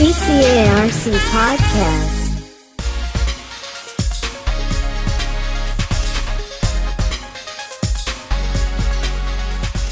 [0.00, 2.10] BCARC Podcast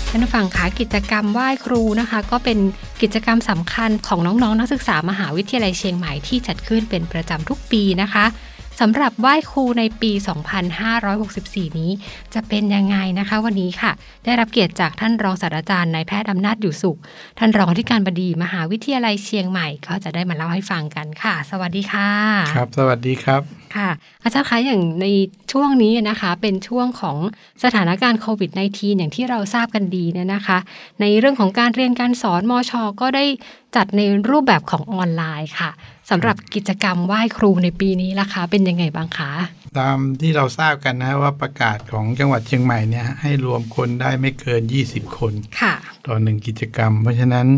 [0.08, 2.58] ท่านผู้ฟังคะกิจกรรมไหว้ครูนะคะ ก็เป็น
[3.02, 8.24] กิจกรรมสำคัญของน้องๆนนักศึกษามหาวิทยาลัยเชียงใหม่ที่จัดขึ้นเป็นประจำทุกปีนะคะ
[8.80, 10.12] สำหรับไหว้ครูในปี
[10.94, 11.90] 2564 นี้
[12.34, 13.92] จะเป็นยังไงนะคะวันนี้ค่ะ
[14.24, 16.98] ได้รับเกียรติจากท่านรองศาสตราจารย์นายแพทย์อำนาจอยู่สุข
[17.38, 22.10] ท่านรองอธิการบดีมหาวิทยาลัยเชียงใหม่ก็จะได้มาเล่าให้ฟังกันค่ะ สวัสดีค่ะ
[22.56, 23.42] ครับ สวัสดีครับ
[23.76, 23.88] ค่ะ
[24.22, 25.06] อาจารย์คะอย่างใน
[25.52, 27.16] ช่วงนี้นะคะ เป็นช่วงของ
[27.64, 30.58] สถานการณ์โควิด -19 อย่างที่เราทราบกันดีเนี่ยนะคะ
[31.00, 33.24] ในเรื่องของการเรียนการสอนมอชอก็ได้
[33.76, 35.72] จัดในรูปแบบของออนไลน์ค่ะ
[36.10, 39.32] สำหรับกิจกรรมไหว้ครูในปีนี้ล่ะคะ เป็นยังไงบ้างคะ
[39.78, 45.74] ตามที่เราทราบกันนะว่าประกาศของจังหวัดเชียงใหม่เนี่ยให้รวมคนได้ไม่เกิน 20 คนค่ะ
[46.06, 47.48] ต่อหนึ่งกิจกรรม เพราะฉะนั้น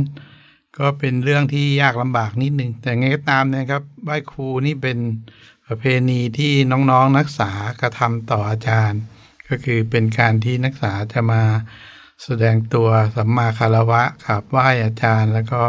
[0.79, 4.99] ก็เป็นเรื่องที่ยากลำบากนิดนึง แต่ไงก็ตามนะครับไหว้ครูนี่เป็น
[5.67, 9.01] ประเพณีที่น้องๆนนักศึกษากระทำต่ออาจารย์
[9.49, 11.43] ก็คือเป็นการที่นักศึกษาจะมา
[12.25, 15.63] แสดงตัวสัมมาคารวะขับไหว้อาจารย์แล้วก็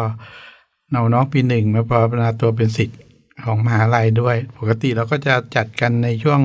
[0.94, 3.00] น้องน้องปีหนึ่งมาปรนาตัวเป็นสิทธิ์
[3.46, 6.42] ของมหาลัยด้วย ปกติเราก็จะจัดกันในช่วง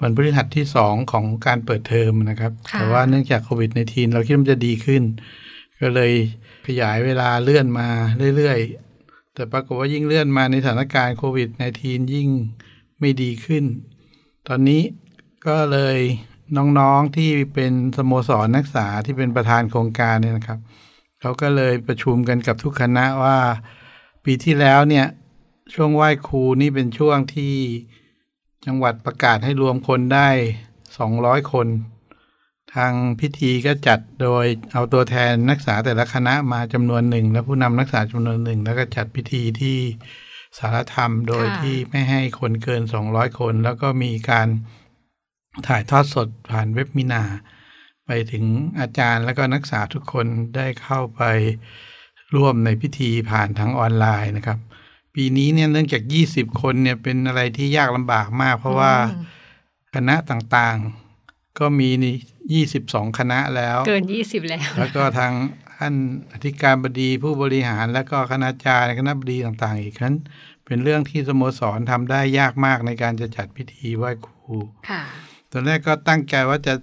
[0.00, 5.02] วันพฤหัสที่สองของการเปิดเทอมนะครับค่ะแต่ว่าเนื่องจากโควิดในทีเราคิดว่ามันจะดีขึ้น
[5.80, 6.12] ก็เลย
[6.66, 7.88] ขยายเวลาเลื่อนมา
[8.36, 12.28] เรื่อยๆ แต่ปรากฏว่ายิ่งเลื่อนมาในสถานการณ์โควิดในทียิ่ง
[13.00, 13.64] ไม่ดีขึ้น
[14.48, 14.82] ตอนนี้
[15.46, 15.98] ก็เลย
[16.56, 20.58] น้องๆที่เป็นสโมสรนักศึกษาที่เป็นประธานโครงการเนี่ยนะครับ
[21.26, 23.38] เขาก็เลยประชุมกันกับทุกคณะว่า
[24.24, 25.06] ปีที่แล้วเนี่ย
[25.74, 27.54] ช่วงไหว้ครูนี่เป็นช่วงที่
[28.66, 30.28] จังหวัดประกาศให้รวมคนได้
[30.88, 31.66] 200 คน
[32.74, 39.78] ทางพิธีก็จัดโดยเอาตัวแทนนักศึกษาแต่ละคณะมาจำนวนหนึ่ง และผู้นำนักศึกษาจำนวนหนึ่ง แล้วก็จัดพิธีที่
[40.58, 44.48] สารธรรมโดยที่ไม่ให้คนเกิน 200 คน แล้วก็มีการ
[45.66, 47.22] ถ่ายทอดสดผ่านเว็บมินา
[48.06, 48.44] ไปถึง
[48.80, 50.26] อาจารย์และก็นักศึกษาทุกคน
[50.56, 51.22] ได้เข้าไป
[52.34, 54.58] ร่วมในพิธีผ่านทางออนไลน์นะครับ
[55.14, 59.24] ปีนี้เนี่ยเนื่องจาก 20 คนเนี่ยเป็นอะไรที่ยากลำบากมาก เพราะว่าอืม
[59.94, 65.32] คณะต่างๆ ก็มีนี่22คณะแล้ว เกิน20แล้ว แล้วก็ทาง
[65.78, 65.94] ท่าน
[66.32, 70.14] อธิการบดีผู้บริหารแล้วก็คณาจารย์คณะบดีต่างๆ อีกครั้น
[70.66, 74.56] เป็นเรื่องที่สโมสรทำได้ยากมากในการจะจัดพิธีไหว้ครู
[74.90, 75.02] ค่ะ
[75.56, 76.74] ตอนแรกก็ตั้งใจว่าจะ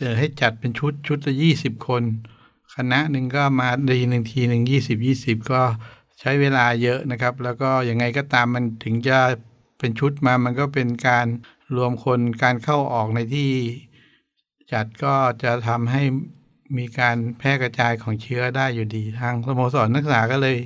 [0.00, 2.02] จะให้จัดเป็นชุดชุดละยี่สิบคน
[2.74, 5.62] คณะหนึ่งก็มาดีหนึ่งทีหนึ่งยี่สิบยี่สิบก็
[6.20, 9.18] ใช้เวลาเยอะนะครับ แล้วก็ยังไงก็ตามมันถึงจะ
[9.78, 11.26] เป็นชุดมามันก็เป็นการ
[11.76, 13.50] รวมคนการเข้าออกในที่
[14.72, 16.02] จัดก็จะทำให้
[16.76, 20.56] มีการแพร่กระจายของเชื้อได้อยู่ดี ทางสโมสรนักศึกษาก็เลย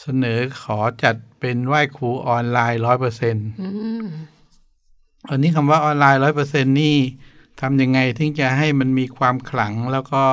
[0.00, 3.48] เสนอขอจัดเป็นไหว้ครูออนไลน์ร้อยเปอร์เซ็นต์
[5.28, 6.96] อืมอันนี้คำว่าออนไลน์ร้อยเปอร์เซ็นนี่
[7.60, 10.24] ทำยังไงถึงจะให้มันมีความขลังแล้วก็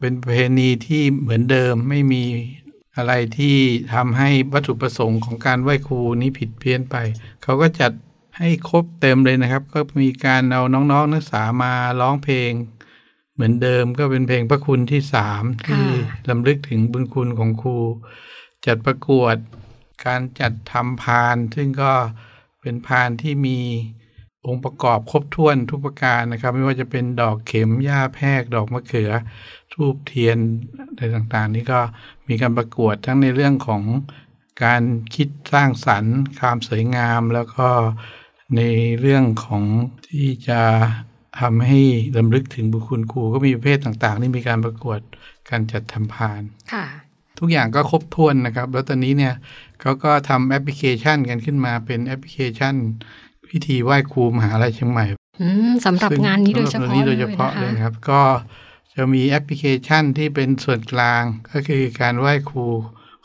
[0.00, 2.24] เป็นประเพณีที่เหมือนเดิมไม่มี
[2.96, 3.56] อะไรที่
[3.94, 6.96] ทำให้วัตถุประสงค์ของการไหว้ครูนี้ผิดเพี้ยนไป
[7.42, 7.92] เขาก็จัด
[8.38, 12.50] ให้ครบเต็มเลยนะครับ ก็มีการเอาน้องๆนักศึกษามาร้องเพลง
[13.34, 15.84] เหมือนเดิมก็เป็นเพลงพระคุณที่สามที่
[16.28, 17.78] ลำลึกถึงบุญคุณของครู
[18.66, 19.36] จัดประกวด
[20.06, 21.92] การจัดทำพาน ซึ่งก็
[22.64, 23.58] เป็นพานที่มี
[24.46, 29.10] องค์ประกอบครบถ้วนทุกประการนะครับ ไม่ว่าจะเป็นดอกเข็มหญ้าแพรกดอกมะเขือ
[29.72, 30.38] ทูบเทียน
[30.94, 31.80] อะไรต่างๆ นี่ก็
[32.28, 33.82] มีการประกวดทั้งในเรื่องของ
[34.64, 34.82] การ
[35.14, 37.68] คิดสร้างสรรค์ความสวยงาม แล้วก็
[38.56, 38.62] ใน
[39.00, 39.64] เรื่องของ
[40.08, 40.60] ที่จะ
[41.40, 41.80] ทำให้
[42.16, 45.00] ลำลึกถึงบุญคุณครูก็มีประเภทต่างๆที่มีการประกวด
[45.50, 46.42] การจัดทำพาน
[46.72, 46.86] ค่ะ
[47.38, 49.34] ทุกอย่างก็ครบถ้วนนะครับ แล้วตอนนี้เนี่ย
[49.80, 52.74] เขาก็ทำแอปพลิเคชันกันขึ้นมาเป็นแอปพลิเคชัน
[53.50, 55.04] พิธีไหว้ครูมหาลัยเชียงใหม่
[55.40, 58.20] อืมสำหรับซึ่งานนี้โดยเฉสำหรับพาะนี้เลโดยยเฉพาะนะเลยคะนะครับ ก็
[58.94, 61.22] จะมีแอปพลิเคชันที่เป็นส่วนกลาง
[61.52, 62.66] ก็คือการไหว้ครู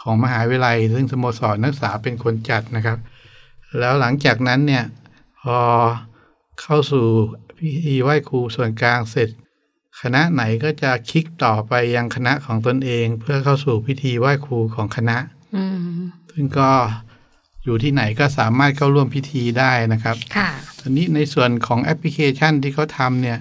[0.01, 2.97] ของมหาวิทยาลัย ซึ่งสโมสรนักศึกษาเป็นคนจัดนะครับ
[3.79, 4.83] แล้วหลังจากนั้นเนี่ย
[5.41, 5.59] พอ
[6.61, 7.05] เข้าสู่
[7.57, 9.29] พิธีไหว้ครูส่วนกลางเสร็จ
[10.01, 15.17] คณะไหนก็จะคลิกต่อไปยังคณะของตนเอง เพื่อเข้าสู่พิธีไหว้ครูของคณะ
[15.55, 15.99] อืม
[16.31, 16.69] ซึ่งก็
[17.63, 20.49] อยู่ที่ไหนก็สามารถเข้าร่วมพิธีได้นะครับ ค่ะ
[20.79, 23.39] ตอนนี้ในส่วนของแอปพลิเคชันที่เขาทำเนี่ย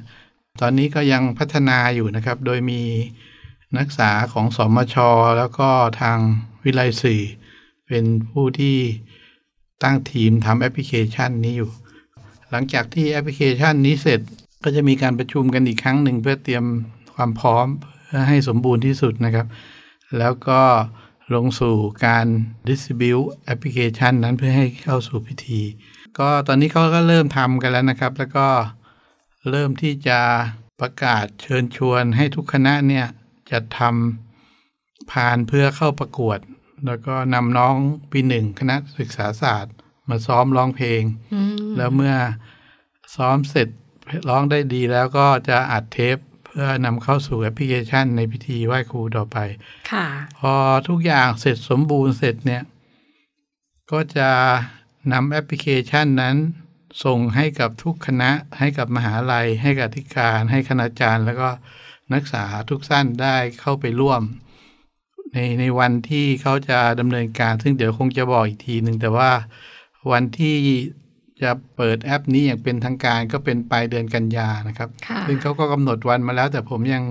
[0.60, 2.82] ตอนนี้ก็ยังพัฒนาอยู่นะครับ โดยมี
[3.76, 4.96] นักศึกษาของสมช
[5.38, 5.68] แล้วก็
[6.00, 6.18] ทาง
[6.64, 7.22] วิไลสื่อ
[7.86, 8.76] เป็นผู้ที่
[9.82, 11.70] ตั้งทีมทำแอปพลิเคชันนี้อยู่
[12.50, 14.20] หลังจากที่แอปพลิเคชันนี้เสร็จ
[14.62, 16.64] ก็จะมีการประชุมกันอีกครั้งหนึ่งเพื่อเตรียม
[17.14, 17.66] ความพร้อม
[18.04, 19.46] เพื่อให้สมบูรณ์ที่สุดนะครับ
[20.18, 20.60] แล้วก็
[21.34, 21.76] ลงสู่
[22.06, 22.26] การ
[22.68, 25.60] distribute application นั้นเพื่อให้เข้าสู่พิธี
[26.18, 28.48] ก็ตอนนี้เขาก็เริ่มทำกันแล้วนะครับ แล้วก็
[29.50, 30.20] เริ่มที่จะ
[30.80, 33.06] ประกาศเชิญชวนให้ทุกคณะเนี่ย
[33.50, 36.38] จะทำผ่านเพื่อเข้าประกวด
[36.86, 37.74] แล้วก็นำน้อง
[38.12, 39.74] ปีหนึ่งคณะศึกษาศาสตร์
[40.08, 41.02] มาซ้อมร้องเพลง
[41.34, 42.14] อืมแล้วเมื่อ
[43.16, 43.68] ซ้อมเสร็จ
[44.28, 49.36] ร้องได้ดีแล้วก็จะอัดเทปเพื่อนำเข้าสู่แอปพลิเคชันในพิธีไหว้ครูต่อไป
[49.90, 50.06] ค่ะ
[50.38, 50.54] พอ
[50.88, 52.62] ทุกอย่างเสร็จสมบูรณ์เสร็จเนี่ย
[53.90, 54.30] ก็จะ
[55.12, 56.36] นำแอปพลิเคชันนั้น
[57.04, 61.48] ส่งให้กับทุกคณะ ให้กับมหาลัย ให้กับอธิการ ให้คณาจารย์ แล้วก็
[62.12, 64.22] นักศึกษาทุกท่านได้เข้าไปร่วม
[65.32, 69.30] ในในวันที่เขาจะดำเนินการ ซึ่งเดี๋ยวคงจะบอกอีกทีหนึ่งแต่ว่า
[70.12, 70.56] วันที่
[71.42, 77.02] จะเปิดแอปนี้อย่างเป็นทางการก็เป็นปลายเดือนกันยานะครับค่ะซึ่งเขาก็กำหนดวันมาแล้ว แต่ผมยัง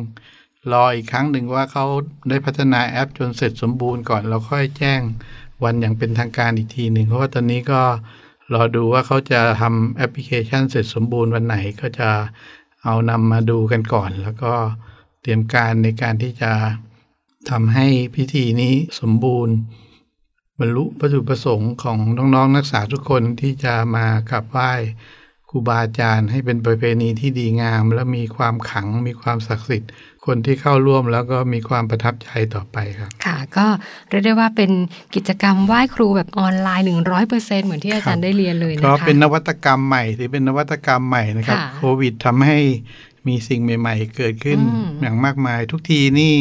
[0.72, 1.86] รออีกครั้งหนึ่งว่าเขา
[2.30, 5.02] ได้พัฒนาแอปจนเสร็จสมบูรณ์ก่อน เราค่อยแจ้ง
[5.64, 7.82] วันอย่างเป็นทางการอีกทีหนึ่งเพราะว่าตอนนี้ก็
[8.54, 12.10] รอดูว่าเขาจะทำแอปพลิเคชันเสร็จสมบูรณ์วันไหนก็จะ
[12.84, 14.54] เอานำมาดูกันก่อน แล้วก็
[15.22, 16.52] เตรียมการในการที่จะ
[17.50, 19.56] ทำให้พิธีนี้สมบูรณ์
[20.60, 24.72] บรรลุวัตถุประสงค์ของน้องๆนักศึกษาทุกคนที่จะมากราบไหว้
[25.50, 29.92] ครูบาอาจารย์ให้เป็นประเพณีที่ดีงาม และมีความขลังมีความศักดิ์สิทธิ์
[30.26, 33.66] คนที่เข้าร่วมแล้วก็มีความประทับใจต่อไปครับ ค่ะ ก็
[34.10, 34.72] เรียกได้ว่าเป็น
[35.16, 42.60] กิจกรรมไหว้ครูแบบออนไลน์หนึ่งร้อยเปอร์เซ็นเหมือนที่อาจารย์ได้เรียนเลยนะคะก็เป็นนวัตกรรมใหม่ถือเป็นนวัตกรรมใหม่นะครับค่ะโควิดทำให้
[43.28, 46.36] มีสิ่งใหม่ ๆ เกิดขึ้นอืมอย่างมากมาย ทุกทีนี่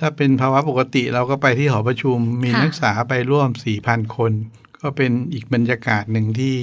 [0.00, 4.32] ถ้าเป็นภาวะปกติเราก็ไปที่หอประชุม มีค่ะนักศึกษาไปร่วมสี่พันคน
[4.80, 6.56] ก็เป็นอีกบรรยากาศหนึ่งที่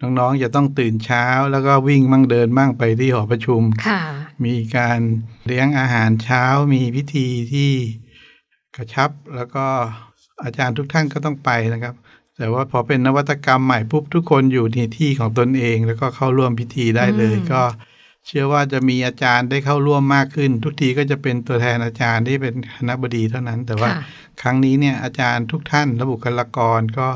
[0.00, 4.00] น้องๆจะต้องตื่นเช้า แล้วก็วิ่งมั่งเดินมั่งไปที่หอประชุมค่ะ
[4.44, 5.00] มีการ
[5.46, 7.72] เลี้ยงอาหารเช้า มีพิธีที่
[8.76, 9.66] กระชับ แล้วก็
[10.42, 11.94] อาจารย์ทุกท่านก็ต้องไปนะครับ
[12.36, 17.62] แต่ว่าพอเป็นนวัตกรรมใหม่ปุ๊บทุกคนอยู่ในที่ของตนเอง แล้วก็เข้าร่วมพิธีได้เลยอืมก็
[18.26, 24.02] เชื่อว่าจะมีอาจารย์ได้เข้าร่วมมากขึ้น ทุกทีก็จะเป็นตัวแทนอาจารย์ที่เป็นคณะบดีเท่านั้น แต่ว่าค่ะ
[24.42, 27.08] ครั้งนี้เนี่ยอาจารย์ทุกท่านและบุคลากรก็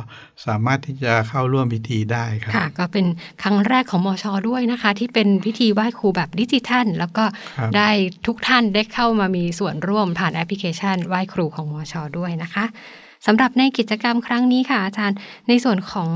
[0.46, 3.06] สามารถที่จะเข้าร่วมพิธีได้ครับค่ะ ก็เป็น
[3.42, 7.24] ครั้งแรกของมอชอด้วยนะคะ ที่เป็นพิธีไหว้ครูแบบดิจิทัล แล้วก็
[7.58, 7.88] ครับได้
[8.26, 12.64] ทุกท่านได้เข้ามามีส่วนร่วมผ่านแอปพลิเคชันไหว้ครูของมอชอด้วยนะคะ
[13.26, 15.18] สำหรับในกิจกรรมครั้งนี้ค่ะอาจารย์
[15.48, 16.10] ในส่วนของ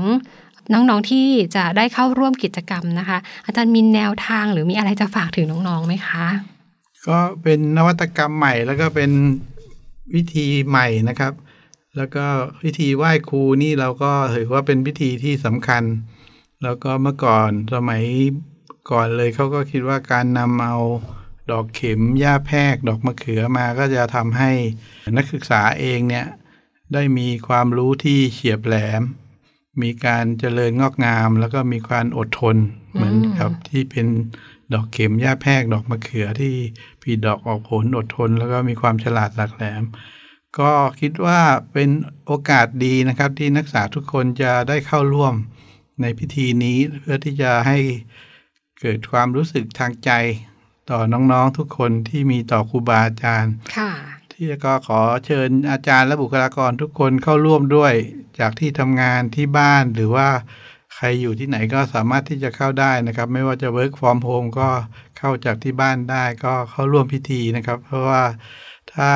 [0.73, 6.25] น้องๆที่จะได้เข้าร่วมกิจกรรมนะคะ อาจารย์มีแนวทางหรือมีอะไรจะฝากถึงน้องๆไหมคะ
[7.07, 9.11] ก็เป็นนวัตกรรมใหม่แล้วก็เป็น
[10.15, 11.33] วิธีใหม่นะครับ
[11.97, 12.25] แล้วก็
[12.63, 15.83] พิธีไหว้ครูนี่เราก็ถือว่าเป็นพิธีที่สำคัญ
[16.63, 18.03] แล้วก็เมื่อก่อนสมัย
[18.91, 20.75] ก่อนเลยเขาก็คิดว่าการนำเอา
[21.51, 24.51] ดอกเข็มหญ้าแพรกดอกมะเขือมาก็จะทำให้
[25.17, 26.25] นักศึกษาเองเนี่ย
[26.93, 29.01] ได้มีความรู้ที่เฉียบแหลม
[29.81, 32.55] มีการเจริญงอกงาม แล้วก็มีความอดทน
[32.93, 34.07] เหมือนกับที่เป็น
[34.73, 36.53] ดอกเข็มหญ้าแพรกดอกมะเขือที่
[37.01, 39.83] ผลิดอกออกผลอดทน แล้วก็มีความฉลาดหลักแหลม
[40.59, 41.39] ก็คิดว่า
[41.73, 41.89] เป็น
[42.25, 45.33] โอกาสดีนะครับ ที่นักศึกษาทุกคนจะได้เข้าร่วม
[46.01, 47.77] ในพิธีนี้เพื่อที่จะให้
[48.79, 50.11] เกิดความรู้สึกทางใจ
[50.89, 53.91] ต่อน้องๆทุกคนที่มีต่อครูบาอาจารย์ค่ะ
[54.37, 57.93] ที่ก็ขอเชิญอาจารย์และบุคลากรทุกคนเข้าร่วมด้วย
[58.39, 60.27] จากที่ทำงานที่บ้านหรือว่า
[60.95, 64.69] ใครอยู่ที่ไหนก็สามารถที่จะเข้าได้นะครับ ไม่ว่าจะ work from home ก็
[65.17, 68.23] เข้าจากที่บ้านได้ก็เข้าร่วมพิธีนะครับ เพราะว่า
[68.93, 69.11] ถ้า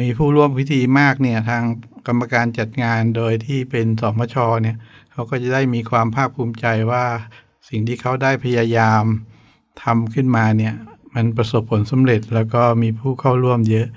[0.00, 1.62] มีผู้ร่วมพิธีมากเนี่ยทาง
[2.06, 4.76] กรรมการจัดงานโดยที่เป็นสมชเนี่ย
[5.12, 7.04] เขาก็จะได้มีความภาคภูมิใจว่า
[7.68, 9.04] สิ่งที่เขาได้พยายาม
[9.82, 10.74] ทำขึ้นมาเนี่ย
[11.14, 13.88] มันประสบผลสำเร็จแล้วก็มีผู้เข้าร่วมเยอะ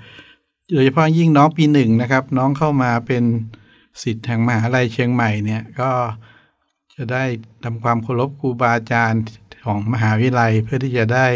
[0.72, 3.24] โดยเฉพาะยิ่งน้องปีหนึ่งนะครับ น้องเข้ามาเป็น
[4.02, 5.90] สิทธิ์แห่งมหาลัยเชียงใหม่เนี่ยก็
[6.94, 7.24] จะได้
[7.64, 9.22] ทำความเคารพครูบาอาจารย์
[9.64, 11.26] ของมหาวิทยาลัย เพื่อที่จะได้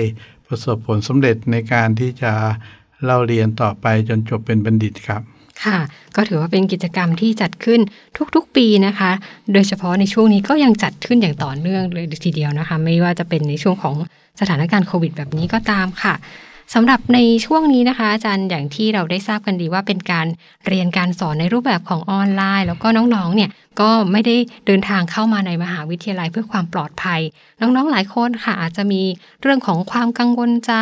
[0.46, 2.32] ประสบผลสำเร็จในการที่จะ
[3.04, 5.22] เล่าเรียนต่อไปจนจบเป็นบัณฑิตครับ
[5.64, 5.78] ค่ะ
[6.16, 7.80] ก็ถือว่าเป็นกิจกรรมที่จัดขึ้น
[8.34, 9.10] ทุกๆปีนะคะ
[9.52, 13.94] โดยเฉพาะในช่วงนี้ก็ยังจัดขึ้นอย่างต่อเนื่องเลยทีเดียวนะคะ ไม่ว่าจะเป็นในช่วงของ
[14.40, 16.14] สถานการณ์โควิดแบบนี้ก็ตามค่ะ
[16.74, 20.26] สำหรับในช่วงนี้นะคะ อาจารย์อย่างที่เราได้ทราบกันดีว่าเป็นการ
[20.66, 23.50] เรียนการสอนในรูปแบบของออนไลน์ แล้วก็น้องๆเนี่ย
[23.80, 24.36] ก็ไม่ได้
[24.66, 27.20] เดินทางเข้ามาในมหาวิทยาลัยเพื่อความปลอดภัย
[27.60, 29.02] น้องๆหลายคนค่ะ อาจจะมี
[29.42, 30.72] เรื่องของความกังวลใจ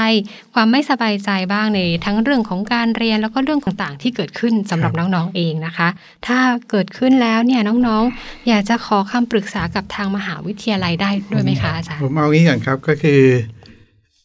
[0.54, 5.88] ความไม่สบายใจบ้างในทั้งเรื่องของการเรียนแล้วก็เรื่องต่างๆ ที่เกิดขึ้นสำหรับน้องๆเองนะคะ
[6.26, 6.38] ถ้า
[6.70, 13.22] เกิดขึ้นแล้วเนี่ยน้องๆ อยากจะขอคำปรึกษากับทางมหาวิทยาลัยได้ด้วยไหมคะอาจารย์ผมเอางี้ก่อนครับก็คือ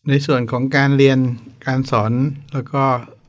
[0.10, 1.20] ในส่วนของการเรียน
[1.68, 2.12] การสอน
[2.54, 2.84] แล้วก็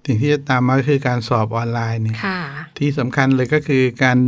[0.06, 2.40] สิ่งที่จะตามมาก็คือการสอบออนไลน์เนี่ยค่ะ
[2.78, 4.18] ที่สำคัญเลยก็คือการ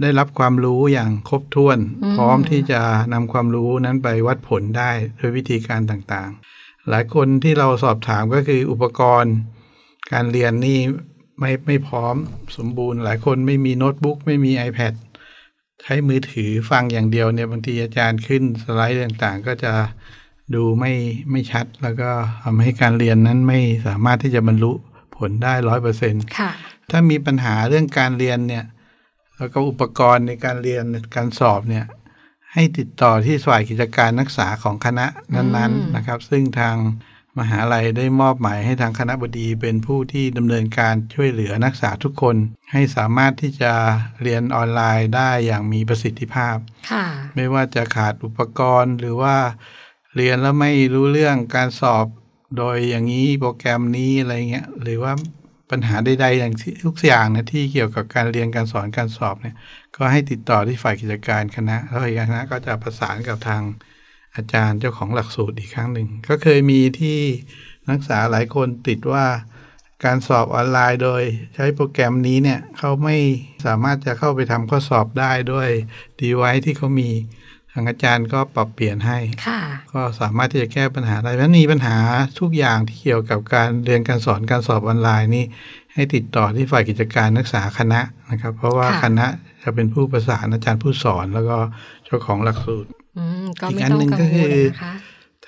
[0.00, 2.80] ได้รับความรู้อย่างครบถ้วนอืมพร้อมที่จะ
[3.12, 9.34] นำความรู้นั้นไปวัดผลได้โดยวิธีการต่างๆ หลายคนที่เราสอบถามก็คืออุปกรณ์
[10.12, 10.78] การเรียนนี่
[11.40, 12.14] ไม่ไม่พร้อม
[12.56, 14.94] สมบูรณ์ หลายคนไม่มีโน้ตบุ๊กไม่มี iPad
[15.82, 19.72] ใช้มือถือฟังอย่างเดียวเนี่ยบางทีอาจารย์ขึ้นสไลด์ต่างๆ ก็จะ
[20.54, 20.92] ดูไม่
[21.30, 22.10] ไม่ชัดแล้วก็
[22.42, 24.72] ทำให้การเรียนนั้นไม่สามารถที่จะบรรลุ
[25.16, 26.50] ผลได้ร้อยเปอร์เซ็นต์ค่ะ
[26.90, 28.64] ถ้ามีปัญหาเรื่องการเรียนเนี่ย
[29.36, 30.84] แล้วก็อุปกรณ์ในการเรียน
[31.16, 31.84] การสอบเนี่ย
[32.52, 36.76] ให้ติดต่อที่ฝ่ายกิจการนักศึกษาของคณะนั้นอืมๆนะครับ ซึ่งทาง
[37.38, 42.36] มหาลัยได้มอบหมายให้ทางคณะบดีเป็นผู้ที่ดำเนินการช่วยเหลือนักศึกษาทุกคน
[42.72, 43.72] ให้สามารถที่จะ
[44.22, 46.56] เรียนออนไลน์ได้อย่างมีประสิทธิภาพ
[46.90, 49.36] ค่ะไม่ว่าจะขาดอุปกรณ์หรือว่า
[50.14, 52.06] เรียนแล้วไม่รู้เรื่องการสอบ
[52.56, 55.12] โดยอย่างนี้โปรแกรมนี้อะไรเงี้ยหรือว่า
[55.70, 56.54] ปัญหาใดๆอย่าง
[56.86, 59.54] ทุกอย่างนะที่เกี่ยวกับการเรียนการสอนการสอบเนี่ย
[59.96, 63.62] ก็ให้ติดต่อที่ฝ่ายกิจการคณะแล้วฝ่ายกิจการคณะก็จะประสานกับทาง
[64.36, 67.18] อาจารย์เจ้าของหลักสูตรอีกครั้งหนึ่งก็เคยมีที่
[67.88, 69.26] นักศึกษาหลายคนติดว่า
[70.04, 71.22] การสอบออนไลน์โดย
[71.54, 73.16] ใช้โปรแกรมนี้เนี่ยเขาไม่
[73.64, 75.70] สามารถจะเข้าไปทำข้อสอบได้ด้วย
[76.20, 77.10] ดีไวที่เขามี
[77.76, 79.60] ทางอาจารย์ก็ปรับเปลี่ยนให้ค่ะ
[79.92, 81.96] ก็สามารถที่จะแก้ปัญหาได้เพราะฉะนั้นมีปัญหา
[82.40, 85.44] ทุกอย่างที่เกี่ยวกับการเรียนการสอนการสอบออนไลน์นี่
[85.94, 88.00] ให้ติดต่อที่ฝ่ายกิจการนักศึกษาคณะ
[88.30, 89.26] นะครับ เพราะว่าค่ะคณะ
[89.62, 91.58] จะเป็นผู้ประสานอาจารย์ผู้สอนแล้วก็
[92.04, 94.94] เจ้าของหลักสูตรอืมก็อีกไม่อันต้องหนึ่งกังก็วคืลอนะคะ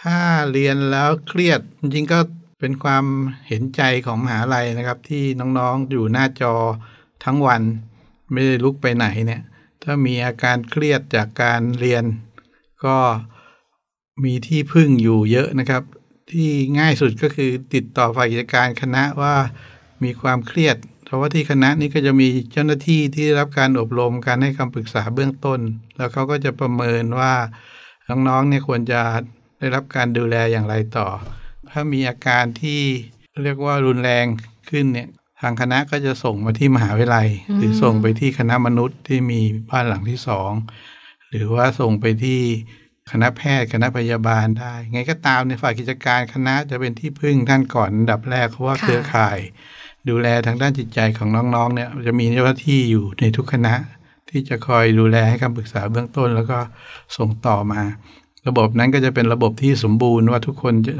[0.00, 0.18] ถ้า
[0.52, 2.18] เรียนแล้วเครียดจริงๆก็
[2.60, 3.04] เป็นความ
[3.48, 5.22] เห็นใจของมหาลัยนะครับ ที่
[5.58, 6.54] น้องๆอยู่หน้าจอ
[7.24, 7.62] ทั้งวัน
[8.32, 9.42] ไม่ได้ลุกไปไหนเนี่ย
[9.88, 12.04] ถ้ามีอาการเครียดจากการเรียน
[12.84, 12.96] ก็
[14.24, 15.82] มีที่พึ่งอยู่เยอะนะครับ
[16.30, 19.34] ที่ง่ายสุดก็คือติดต่อฝ่ายกิจการคณะว่า
[20.04, 25.60] มีความเครียด เพราะว่าที่คณะนี้ก็จะมีเจ้าหน้าที่ที่รับการอบรมการให้คำปรึกษาเบื้องต้น
[25.96, 27.34] แล้วเขาก็จะประเมินว่า
[28.08, 29.00] น้องๆเนี่ยควรจะ
[29.58, 31.08] ได้รับการดูแลอย่างไรต่อ
[31.70, 32.80] ถ้ามีอาการที่
[33.42, 34.26] เรียกว่ารุนแรง
[34.70, 40.50] ขึ้นเนี่ยางคณะก็จะส่งมาที่มหาวิทยาลัย หรือส่งไปที่คณะมนุษย์ที่มีบ้านหลังที่สอง
[41.30, 42.40] หรือว่าส่งไปที่
[43.10, 49.38] คณะแพทย์คณะพยาบาลได้ ไงก็ตามในฝ่ายกิจการคณะจะเป็นที่พึ่งท่านก่อนอันดับแรกเพราะว่าค่ะเครือข่าย
[50.08, 53.74] ดูแลทางด้านจิตใจของน้องๆเนี่ยจะมีเจ้าหน้าที่อยู่ในทุกคณะ
[54.30, 56.58] ที่จะคอยดูแลให้คำปรึกษาเบื้องต้น แล้วก็
[57.16, 57.82] ส่งต่อมา
[58.48, 60.94] ระบบนั้นก็จะเป็นระบบที่สมบูรณ์ว่าทุกคนจะ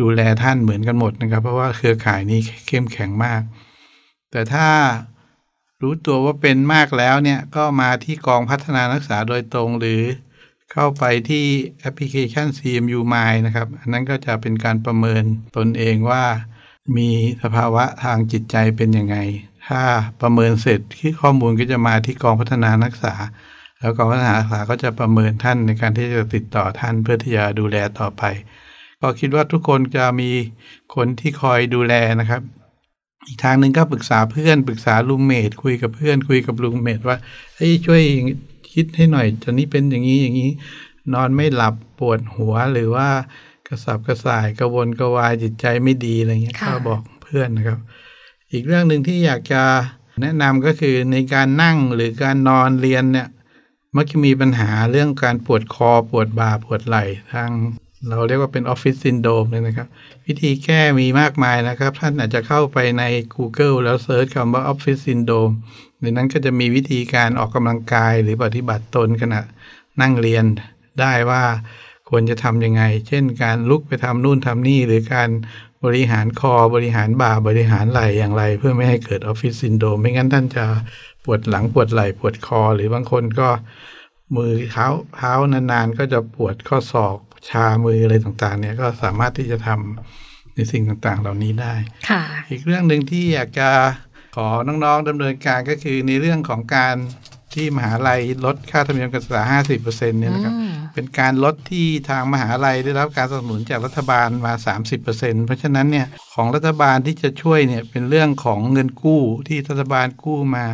[0.00, 3.42] ดูแลท่านเหมือนกันหมดนะครับ เพราะว่าเครือข่ายนี้เข้มแข็งมาก
[4.30, 4.68] แต่ถ้า
[5.82, 10.02] รู้ตัวว่าเป็นมากแล้วเนี่ยก็มาที่กองพัฒนานักศึกษาโดยตรงหรือ
[10.72, 11.44] เข้าไปที่
[11.80, 15.22] แอปพลิเคชัน CMU Mind นะครับ อันนั้นก็จะเป็นการประเมิน
[15.56, 16.24] ตนเองว่า
[16.96, 17.10] มี
[17.42, 19.16] สภาวะทางจิตใจเป็นยังไง
[19.68, 19.82] ถ้า
[20.20, 23.14] ประเมินเสร็จที่ข้อมูลก็จะมาที่กองพัฒนานักศึกษา
[23.78, 28.22] แล้วกองพัฒนานักศึกษาก็จะประเมินท่านในการที่จะติดต่อท่านเพื่อที่จะดูแลต่อไป
[29.00, 30.30] ก็คิดว่าทุกคนจะมี
[30.94, 32.42] คนที่คอยดูแลนะครับ
[33.26, 37.18] อีกทางหนึ่งก็ปรึกษาเพื่อนปรึกษาลูมเมทคุยกับเพื่อน คุยกับลูมเมทว่า
[37.56, 38.02] เฮ้ยช่วย
[38.72, 40.50] คิดให้หน่อยตอนนี้เป็นอย่างนี้อย่างนี้
[41.14, 43.08] นอนไม่หลับปวดหัวหรือว่า
[43.68, 47.78] กระสับกระส่ายกระวนกระวายจิตใจไม่ดีอะไรเงี้ยค่ะก็บอกเพื่อนนะครับ
[48.52, 49.62] อีกเรื่องหนึ่งที่อยากจะ
[50.20, 53.28] แนะนำก็คือในการนั่งหรือการนอนเรียนเนี่ย
[53.96, 57.50] มักจะมีปัญหาเรื่องการปวดคอปวดบ่าปวดไหล่ทาง
[58.08, 59.88] เราเรียกว่าเป็นออฟฟิศซินโดรมเลยนะครับ
[60.26, 63.04] วิธีแก้มีมากมายนะครับ ท่านอาจจะเข้าไปใน
[63.34, 65.50] Google แล้ว search คำว่าออฟฟิศซินโดรม
[66.00, 69.40] ในนั้นก็จะมีวิธีการออกกำลังกายหรือปฏิบัติตนขณะ
[70.00, 70.44] นั่งเรียน
[71.00, 71.42] ได้ว่า
[72.08, 75.30] ควรจะทำยังไง เช่น การลุกไปทำนู่นทำนี่หรือการ
[75.84, 80.64] บริหารคอบริหารบ่าบริหารไหล่อย่างไร เพื่อไม่ให้เกิดออฟฟิศซินโดมไม่งั้นท่านจะ
[81.24, 83.48] ปวดหลังปวดไหล่ปวดคอ หรือ บางคนก็
[84.36, 91.74] มือเท้าเท้านานๆ ก็จะปวดข้อศอก ชามืออะไรต่างๆ เนี่ยก็สามารถที่จะทำในสิ่งต่างๆ เหล่านี้ได้
[92.10, 93.68] ค่ะ อีกเรื่องหนึ่งที่อยากจะ
[94.36, 96.96] ขอน้องๆดำเนินการก็คือในเรื่องของการ
[97.54, 99.42] ที่มหาลัยลดค่าธรรมเนียมการศึกษา
[99.80, 104.52] 50%เนี่ยนะครับอืมเป็นการลดที่ทางมหาลัยได้รับการสนับสนุนจากรัฐบาลมา
[105.00, 110.66] 30%เพราะฉะนั้นเนี่ยของรัฐบาลที่จะช่วยเนี่ยเป็นเรื่องของเงินกู้ที่รัฐบาลกู้มา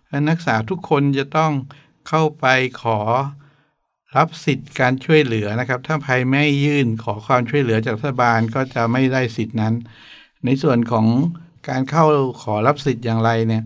[0.00, 1.52] เพราะฉะนั้นนักศึกษาทุกคนจะต้อง
[2.08, 2.46] เข้าไป
[2.82, 2.98] ขอ
[4.16, 9.74] รับสิทธิ์การช่วยเหลือนะครับ ถ้าใครไม่ยื่นขอความช่วยเหลือจากรัฐบาลก็จะไม่ได้สิทธิ์นั้น
[10.44, 11.06] ในส่วนของ
[11.68, 12.04] การเข้า
[12.42, 13.62] ขอรับสิทธิ์อย่างไรเนี่ย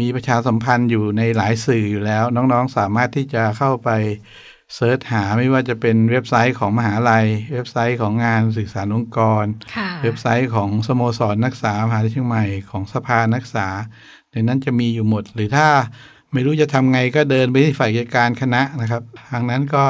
[0.00, 3.90] มีประชาสัมพันธ์อยู่ในหลายสื่ออยู่แล้ว น้องๆสามารถที่จะเข้าไป
[4.74, 9.44] search หาไม่ว่าจะเป็นเว็บไซต์ของมหาลัย เว็บไซต์ของงานสื่อสารองค์กร
[9.76, 13.68] ค่ะเว็บไซต์ของสโมสรนักศึกษามหาวิทยาลัยเชียงใหม่ของสภานักศึกษา
[14.32, 15.68] ในนั้นจะมีอยู่หมด หรือถ้า
[16.32, 19.84] ไม่รู้จะทำไงก็เดินไปที่ฝ่ายกิจการคณะนะครับ ทางนั้นก็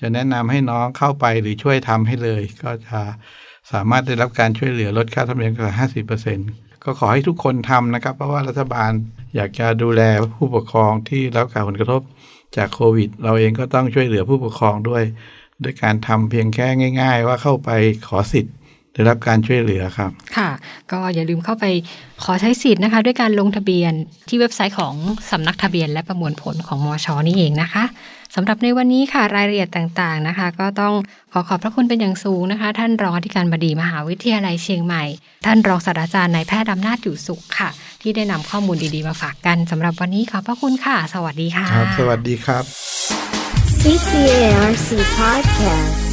[0.00, 2.98] จะแนะนำให้น้องเข้าไปหรือช่วยทำให้เลย ก็จะ
[3.72, 6.38] สามารถได้รับการช่วยเหลือลดค่าธรรมเนียมการห้าสิบเปอร์เซ็น
[6.84, 8.90] ก็ขอให้ทุกคนทำนะครับ เพราะว่ารัฐบาล
[9.34, 10.02] อยากจะดูแล
[10.34, 12.02] ผู้ปกครองที่รับการผลกระทบ
[12.56, 15.02] จากโควิด เราเองก็ต้องช่วยเหลือผู้ปกครองด้วย
[15.62, 16.66] ด้วยการทำเพียงแค่
[17.00, 17.70] ง่าย ๆ ว่าเข้าไป
[18.08, 18.54] ขอสิทธิ์
[18.94, 20.50] ได้รับการช่วยเหลือครับ ค่ะ
[20.92, 21.64] ก็อย่าลืมเข้าไป
[22.22, 23.92] ขอใช้สิทธิ์นะคะ ด้วยการลงทะเบียน
[24.28, 24.94] ที่เว็บไซต์ของ
[25.30, 27.84] สำนักทะเบียน และประมวลผลของมอชอนี่เองนะคะ
[28.34, 30.94] สำหรับในวันนี้ค่ะรายละเอียดต่างๆนะคะ ก็ต้อง
[31.32, 35.04] ขอขอบพระคุณเป็นอย่างสูงนะคะ ท่านรองอธิการบดีมหาวิทยาลัยเชียงใหม่
[35.46, 37.68] ท่านรองศาสตราจารย์นายแพทย์อำนาจอยู่สุขค่ะ
[38.02, 42.64] ที่ได้นำข้อมูลดีๆมาฝากกันสำหรับวันนี้ขอบพระคุณค่ะ สวัสดีค่ะครับสวัสดีครับ
[43.82, 46.03] CCARC Podcast.